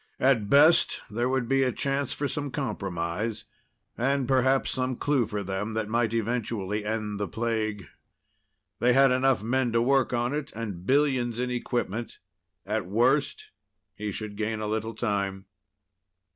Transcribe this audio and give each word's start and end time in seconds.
At 0.19 0.49
best, 0.49 0.99
there 1.11 1.29
would 1.29 1.47
be 1.47 1.61
a 1.61 1.71
chance 1.71 2.11
for 2.11 2.27
some 2.27 2.49
compromise 2.49 3.43
and 3.95 4.27
perhaps 4.27 4.71
some 4.71 4.95
clue 4.95 5.27
for 5.27 5.43
them 5.43 5.73
that 5.73 5.89
might 5.89 6.11
eventually 6.11 6.83
end 6.83 7.19
the 7.19 7.27
plague. 7.27 7.87
They 8.79 8.93
had 8.93 9.11
enough 9.11 9.43
men 9.43 9.71
to 9.73 9.79
work 9.83 10.11
on 10.11 10.33
it, 10.33 10.51
and 10.53 10.87
billions 10.87 11.37
in 11.37 11.51
equipment. 11.51 12.17
At 12.65 12.87
worst, 12.87 13.51
he 13.93 14.11
should 14.11 14.37
gain 14.37 14.59
a 14.59 14.65
little 14.65 14.95
time. 14.95 15.45